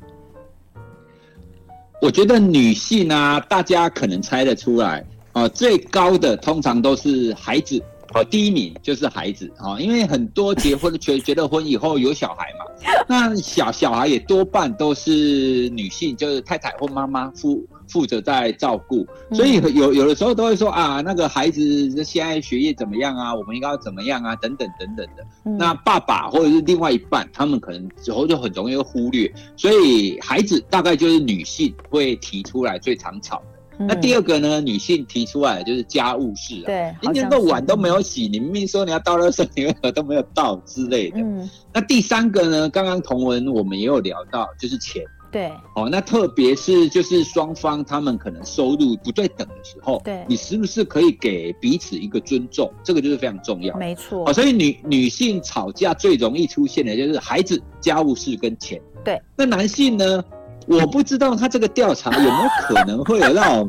[1.99, 4.99] 我觉得女性啊，大家可能猜得出来
[5.33, 7.81] 啊、呃，最高的通常都是孩子。
[8.13, 12.65] 好，第一名就是孩子啊，因为很多结婚结结了婚以后有小孩嘛，
[13.07, 23.35] 那小小孩也多半都是女性，就是太太或妈妈负负责在照顾，所以有有的时候都会说啊，那个孩子现在学业怎么样啊？
[23.35, 24.35] 我们应该要怎么样啊？
[24.37, 25.25] 等等等等的。
[25.57, 33.41] 那爸爸或者是另外一半，他们可能之后就很容易忽略，所以孩子大概就是女性会提出来最常吵。
[33.79, 34.61] 那第二个呢？
[34.61, 41.19] 女性提出来的就是家务事啊，对，今天的碗都没有洗，你明明说你要倒垃圾，你为何都没有倒之类的。
[41.19, 42.69] 嗯，那第三个呢？
[42.69, 45.03] 刚刚同文我们也有聊到，就是钱。
[45.29, 52.71] 对，哦，那特别是就是双方他们可能收入不对等的时候，对，你是不是可以给彼此一个尊重？
[52.81, 53.75] 这个就是非常重要。
[53.77, 54.23] 没错。
[54.27, 58.81] 哦，所以女女性吵架最容易出现的就是孩子、家务事跟钱。
[59.03, 60.23] 对，那男性呢？
[60.67, 63.67] 我不知道他这个调查有没有可能会有那种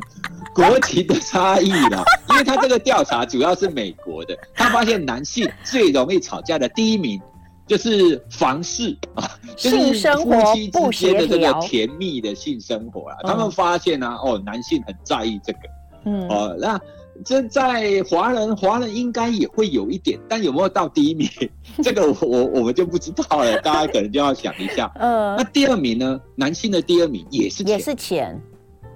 [0.53, 7.19] 国籍的差异啦，因为他这个调查主要是美国的，他发现男性最容易吵架的第一名
[7.65, 9.77] 就是房事啊，就是
[10.17, 15.59] 夫妻之间的这个甜蜜的性生活啊，他们发现啊，哦，男性很在意这个，
[16.05, 16.79] 嗯，哦，那。
[17.23, 21.27] 这在华人，华人应该也会有一点，但有没有到第一名，
[21.83, 23.59] 这个我我我们就不知道了。
[23.61, 24.91] 大家可能就要想一下。
[24.99, 26.19] 呃，那第二名呢？
[26.35, 28.41] 男性的第二名也是钱，也是钱。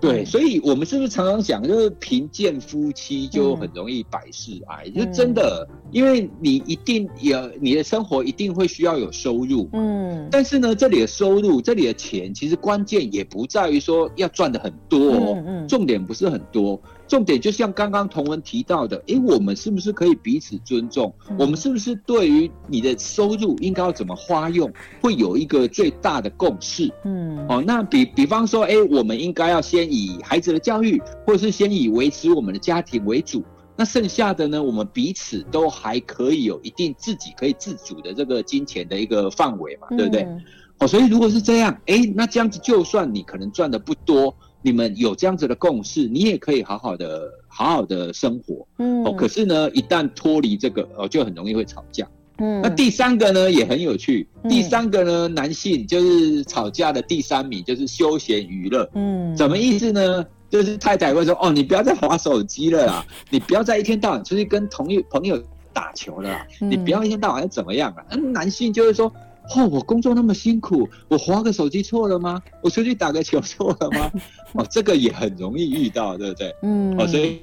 [0.01, 4.83] 对，所以我们是不是常常讲，就是贫贱夫妻就很容易百事哀？
[4.93, 16.77] 嗯、就真的，因为你一定也你的生活一定会需要有收入，嗯，但是呢，这里的收入，这里的钱，其实关键也不在于说要赚的很多，嗯嗯，重点不是很多。
[17.07, 21.13] 重点就像刚刚同文提到的，诶，我们是不是可以彼此尊重？
[21.29, 26.91] 嗯、我们是不是对于你的收入应该要怎么花用，会有一个最大的共识？
[27.03, 33.43] 嗯，哦，那比比方说，诶，我们应该要先以孩子的教育，或者是先以维持我们的家庭为主，
[33.75, 40.21] 那剩下的呢，我们彼此都还可以有一定自己可以自主的这个金钱的一个范围嘛，对不对？
[40.23, 40.41] 嗯、
[40.79, 44.33] 哦，所以如果是这样，诶，那这样子就算你可能赚的不多。
[44.63, 48.65] 你们有这样子的共识，你也可以好好的、好好的生活。
[48.79, 52.07] 嗯，哦，可是呢，一旦脱离这个，哦，就很容易会吵架。
[52.39, 54.27] 嗯，那第三个呢也很有趣。
[54.49, 58.89] 第三个呢，男性就是吵架的第三名，就是休闲娱乐。
[58.95, 60.25] 嗯，什么意思呢？
[60.49, 65.41] 就是太太会说：“哦，你不要再划手机了啦， 你不要再一天到晚出去跟同友朋友
[65.73, 69.11] 打球了啦，你不要一天到晚怎么样啊？”嗯，男性就会说。
[69.55, 72.41] 哦，我工作那么辛苦，我划个手机错了吗？
[72.61, 74.11] 我出去打个球错了吗？
[74.53, 76.55] 哦，这个也很容易遇到，对不对？
[76.63, 77.41] 嗯，哦，所以，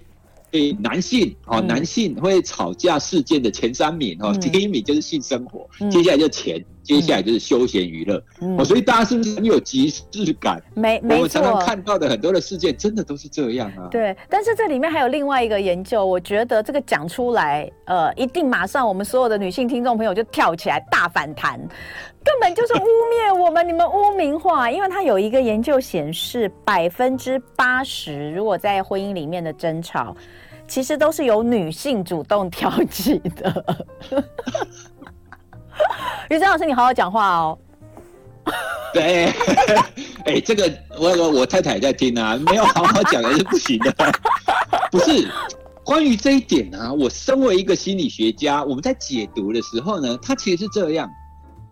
[0.51, 6.65] 对男性哦，男性会吵架事件的前三名哦，第一名就是性生活，接下来就钱。
[6.83, 10.63] 接下来就是休闲娱乐，嗯，所以大家是不是很有即视感？
[10.75, 10.99] 没。
[11.03, 13.89] 我们常常看到的很多的事件，真的都是这样啊。
[13.91, 21.59] 对，但是这里面还有另外一个研究，我觉得这个讲出来，呃，一定马上我们所有的女性听众朋友就跳起来大反弹，
[22.25, 24.71] 根本就是污蔑我们，你们污名化。
[24.71, 30.17] 因为它有一个研究显示，百分之八十如果在婚姻里面的争吵，
[30.67, 33.65] 其实都是由女性主动挑起的。
[36.31, 37.59] 于真老师，你好好讲话哦。
[38.95, 39.25] 对，
[40.25, 43.93] 哎、欸，这个我我我太太在听啊，没有好好讲也是不行的。
[44.93, 45.29] 不是，
[45.83, 51.11] 关于这一点呢、啊，我身为一个心理学家，我们在解读的时候呢，它其实是这样：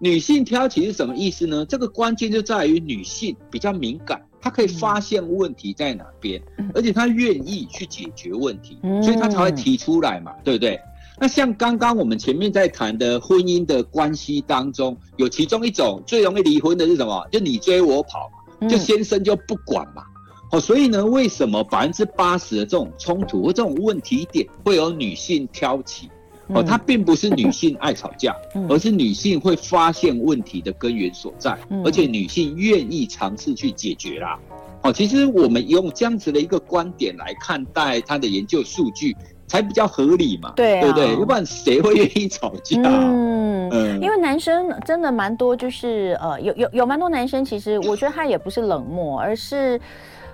[0.00, 1.64] 女性挑起是什么意思呢？
[1.64, 6.42] 这个关键就在于女性比较敏感，她可以发现问题在哪边，
[6.74, 10.80] 而且她愿意去解决问题，所以她才会提出来嘛，对不对？
[11.20, 17.26] 那像刚刚我们前面在谈的婚姻的关系当中，有其中一种最容易离婚的是什么？
[17.32, 18.30] 就你追我跑，
[18.68, 20.02] 就先生就不管嘛。
[20.52, 26.08] 哦，所以呢，为什么百分之八十的这种冲突或这种问题点会有女性挑起？
[26.54, 28.34] 哦，它并不是女性爱吵架，
[28.70, 34.38] 而是女性会发现问题的根源所在，而且女性愿意尝试去解决啦。
[34.82, 39.14] 哦，其实我们用这样子的一个观点来看待他的研究数据。
[39.48, 41.14] 才比较合理嘛，对、啊、对不对？
[41.18, 42.80] 要不然谁会愿意吵架？
[42.82, 49.80] 嗯嗯，因为男生真的蛮多，就是呃，有有有蛮多男生，其实我觉得他也不是冷漠，而是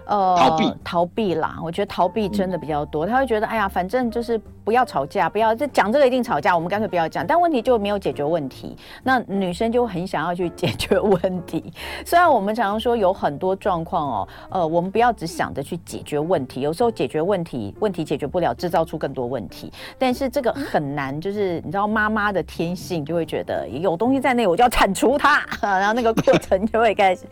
[0.07, 1.59] 呃逃避逃避啦。
[1.65, 7.27] 我觉得逃避真的比较多，嗯、他会觉得哎呀，反正就是不要吵架，不要这讲这个一定吵架，我们干脆不要讲。
[7.27, 11.73] 但问题就没有解决问题，那女生就很想要去解决问题。
[12.05, 19.71] 虽然我们常常说有很多状况哦，呃，我们不要只想着去解决问题，有时候解决问题，问题解决不了，制造出更多问题。
[19.99, 27.25] 但是这个很难，就是你知道妈妈的天性就会觉得有东西在那，我就要铲除它， 然后那个过程就会开始。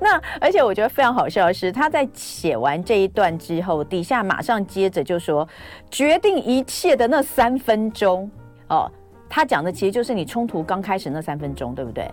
[0.00, 5.46] 那而且我觉得非常好笑的是，他在写完这一段之后，底下马上接着就说，
[5.90, 8.30] 决定一切的那三分钟
[8.68, 8.90] 哦，
[9.28, 12.10] 他讲的其实就是你冲突刚开始那三分钟，对不对？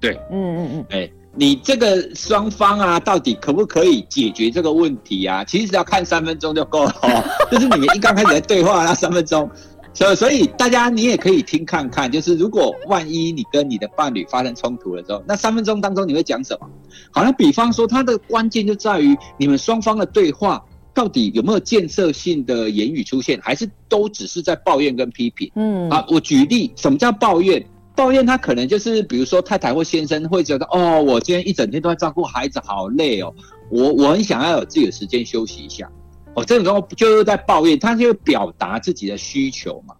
[0.00, 5.44] 对，嗯嗯嗯，哎，你这个双方啊，到底可不可以解决这个问题啊？
[5.44, 9.48] 其实只要看三分钟就够了，哦， 就是你们一刚开始的对话那三分钟。
[9.92, 16.70] 所以，所以大家你也可以听看看，就是如果万一你跟你的伴侣发生冲突了之后，那三分钟当中你会讲什么？
[17.10, 25.50] 好像比方说，它的关键就在于你们双方的对话到底有没有建设性的言语出现，还是都只是在抱怨跟批评？
[25.54, 27.64] 嗯，啊，我举例，什么叫抱怨？
[27.96, 33.34] 抱怨他可能就是比如说太太或先生会觉得，哦，我今天一整天都在照顾孩子，好累哦，
[33.70, 35.90] 我我很想要有自己的时间休息一下。
[36.34, 39.94] 哦，这种时候就是在抱怨，他就表达自己的需求嘛。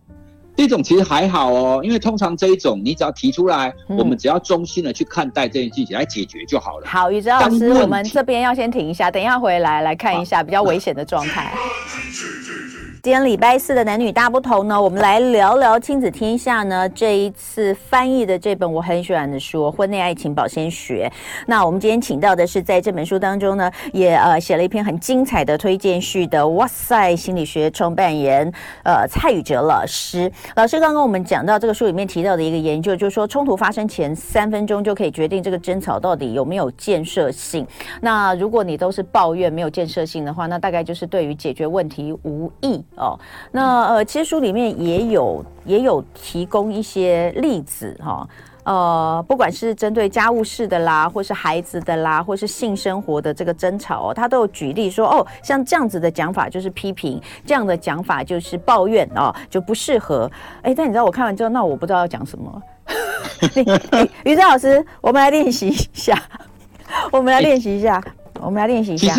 [0.60, 6.86] 这种其实还好哦，因为通常这一种，你只要提出来，嗯、我们只要衷心的去看待这件事情来解决就好了。
[6.86, 11.50] 好，宇哲老师，我们这边要先停一下，等一下回来来看一下比较危险的状态。
[13.02, 21.10] 今天礼拜四的男女大不同呢，我们来聊聊亲子天下呢这一次翻译的这本我很喜欢的书《婚内爱情保鲜学》。
[21.46, 28.52] 那我们今天请到的是在这本书当中呢，也呃写了一篇很精彩的推荐序的哇塞心理学创办人
[28.84, 30.30] 呃蔡宇哲老师。
[30.54, 37.66] 老师刚刚我们讲到这个书里面提到的一个研究，就是说冲突发生前三分钟就可以决定这个争吵到底有没有建设性。
[38.02, 42.84] 那如果你都是抱怨没有建设性的话，那大概就是对于解决问题无益。
[43.00, 43.18] 哦，
[43.50, 48.28] 那呃，其实书里面也有也有提供一些例子哈，
[48.64, 60.30] 呃，不管是针对家务事的啦，或是孩子的啦，或是性生活的这个争吵哦，他都有举例说哦，像这样子的讲法就是批评，这样的讲法就是抱怨哦，就不适合。
[60.60, 62.62] 哎，但你知道我看完之后，那我不知道要讲什么。
[64.24, 66.20] 于正老师，我们来练习一下，
[67.10, 68.02] 我们来练习一下，
[68.40, 69.14] 我们来练习一下。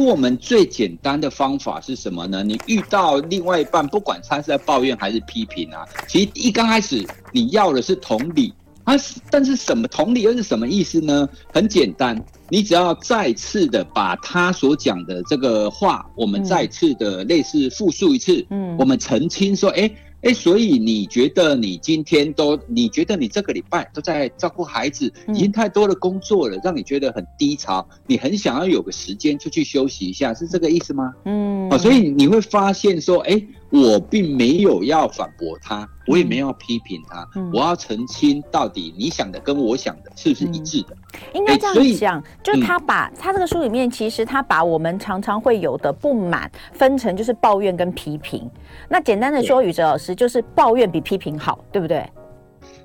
[0.00, 2.42] 我们最简单的方法是什么呢？
[2.42, 8.52] 你遇到另外一半，不管他是在抱怨还是批评啊，其实一刚开始你要的是同理
[8.84, 8.94] 啊，
[9.30, 11.28] 但是什么同理又是什么意思呢？
[11.52, 12.18] 很简单，
[12.48, 19.90] 你只要再次的把他所讲的这个话，我们再次的类似复述一次，嗯，我们澄清说，哎。
[20.24, 31.12] 哎，所以你觉得你今天都，你觉得你这个礼拜都在照顾孩子，已经太多的工作了，让你觉得很低潮，你很想要有个时间出去休息一下，是这个意思吗？
[31.24, 33.40] 嗯，哦，所以你会发现说，哎。
[33.70, 40.88] 我并没有要反驳他，我也没有要批评他，嗯、我要澄清到底你想的跟我想的是不是一致的？
[41.14, 48.48] 嗯、应该这样讲，就是他把、嗯、他这个书里面，其实他把我们常常会有的不满分成就是抱怨跟批评。
[48.88, 52.04] 那简单的说，宇哲老师就是抱怨比批评好，对不对？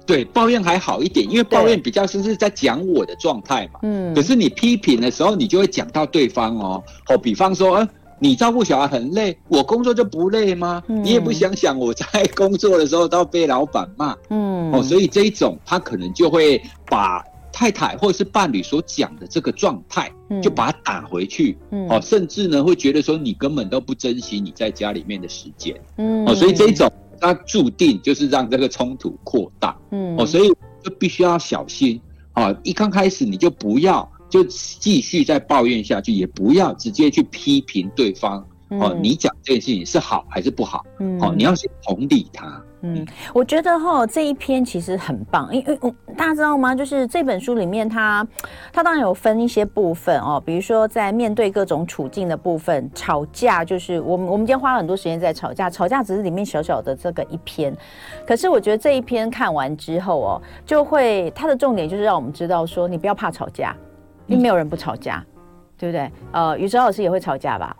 [0.05, 3.79] 对，抱怨还好一点，因为抱怨比较像是在讲我的状态嘛。
[3.83, 4.11] 嗯。
[4.15, 6.83] 可是你批评的时候，你就会讲到对方哦。
[7.09, 7.87] 哦，比方说，呃
[8.19, 10.83] 你照顾小孩很累，我工作就不累吗？
[10.87, 12.05] 嗯、你也不想想我在
[12.35, 20.11] 工作的时候都要被老板骂，嗯，哦，所以这一种他可能就会把太太或者是伴侣所讲的这个状态，
[20.41, 26.91] 就把它打回去，嗯，哦，甚至呢会觉得说你根本都不珍惜你在家里面的时间，嗯，哦，所以这一种
[27.21, 30.49] 它注定就是让这个冲突扩大，嗯，哦，所以
[30.83, 31.99] 就必须要小心，
[32.33, 34.09] 啊，一刚开始你就不要。
[34.29, 38.45] 就继续再抱怨下去，也不要直接去批评对方。
[38.71, 40.85] 嗯、哦，你讲这件事情是好还是不好？
[40.99, 42.63] 嗯，哦，你要去同理他。
[42.81, 43.03] 嗯，
[43.33, 46.75] 我觉得哈这一篇其实很棒，因为我大家知道吗？
[46.75, 48.23] 就是这本书里面它，
[48.71, 57.75] 它它当然有分一些部分哦，比如说在面对各种处境的部分，吵架就是我们我们今天花了很多时间在吵架，吵架只是里面小小的这个一篇。
[58.25, 63.75] 可是我觉得这一篇看完之后哦，就会它的重点就是让我们知道说，你不要怕吵架。
[64.29, 65.25] 因为没有人不吵架，
[65.77, 66.09] 对不对？
[66.31, 67.75] 呃，宇哲老师也会吵架吧？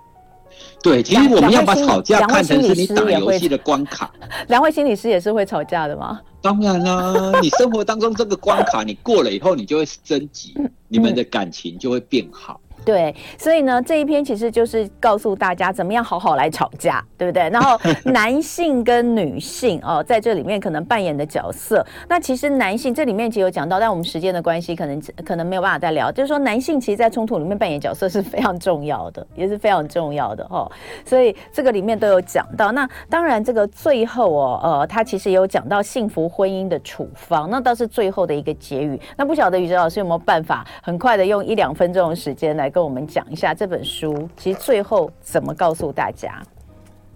[0.84, 4.12] 对，其实我们要把吵架看成是你打游戏的关卡。
[4.50, 6.20] 两位心理师也是会吵架的吗？
[6.41, 10.56] 当然啦，你生活当中这个关卡你过了以后，你就会升级，
[10.88, 12.60] 你们的感情就会变好。
[12.90, 17.48] 对，所以呢，这一篇其实就是告诉大家怎么样好好来吵架，对不对？
[17.52, 26.12] 然后男性跟女性哦，在这里面可能扮演的角色，那其实男性这里面其实有讲到，但我们时间的关系，可能可能没有办法再聊。
[26.12, 30.68] 就是说，男性其实，在冲突里面扮演角色是非常重要的，也是非常重要的哦。
[31.06, 32.72] 所以这个里面都有讲到。
[32.72, 39.00] 那当然，这个最后哦，呃，他其实也有讲到幸福婚姻的处方，那倒是最后的一个结语。
[39.16, 42.68] 那不晓得宇哲老师有没有办法，很快的用一两分钟的时间来。
[42.80, 46.42] 跟我们讲一下这本书，其实最后怎么告诉大家？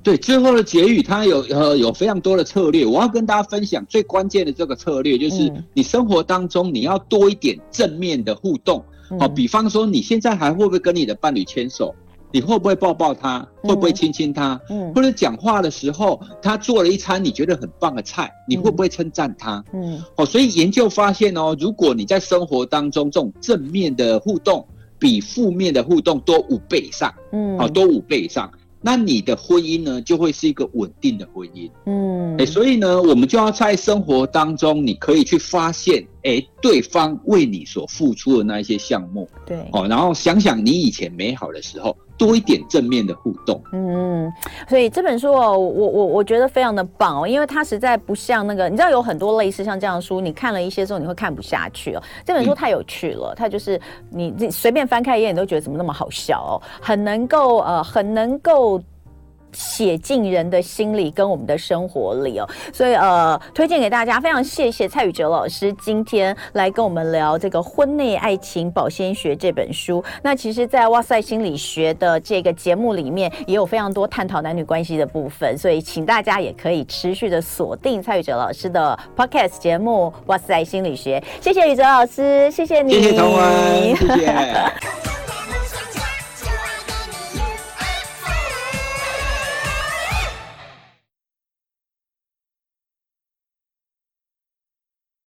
[0.04, 2.86] 对，最后的结语，它有呃有非常多的策略。
[2.86, 8.84] 我要跟大家分享最关键的这个策略，就是你生活当中你要多一点正面的互动。
[9.18, 11.96] 好、嗯，比方说你现在还会不会跟你的伴侣牵手？
[12.34, 13.48] 你会不会抱抱他？
[13.62, 14.60] 会不会亲亲他？
[14.70, 19.64] 嗯，或者讲话的时候，他做了一餐你觉得很棒的菜，你会不会称赞他？
[19.72, 24.68] 嗯，哦，所以研究发现哦，如果你在生活当中这种正面的互动，
[25.04, 28.50] 比负面的互动多五倍以上，嗯，好，多五倍以上，
[28.80, 41.98] 那你的婚姻呢，就会是一个稳定的婚姻，嗯，哎，所以呢，我们就要在生活当中，你可以去发现，哎，对方为你所付出的那一些项目，对，哦，然后想想你以前美好的时候。
[42.18, 44.32] 多一点正面的互动，嗯，
[44.70, 52.04] 所以这本书哦，我我我觉得非常的棒哦，因为它实在不像那个，你知道有很多类似像这样的书，你看了一些之后你会看不下去哦。
[52.24, 58.82] 这本书太有趣了，它就是你你随便翻开一页，你都觉得怎么那么好笑哦，很能够呃，很能够。
[59.54, 64.20] 写进人的心里跟我们的生活里哦，所以呃，推荐给大家。
[64.20, 70.04] 非常谢谢蔡宇哲老师今天来跟我们聊这个《婚内爱情保鲜学》这本书。
[70.22, 81.20] 那其实，在哇塞心理学的这个节目里面，也有非常多探讨男女关系的部分，所以请大家也可以持续的锁定蔡宇哲老师的 Podcast 节目《哇塞心理学》。
[81.44, 85.43] 谢谢宇哲老师，谢谢你，谢谢谢谢。